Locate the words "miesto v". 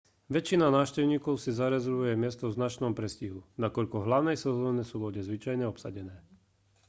2.23-2.57